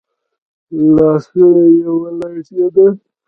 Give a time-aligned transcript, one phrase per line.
[0.95, 2.93] لاسونه يې ولړزېدل.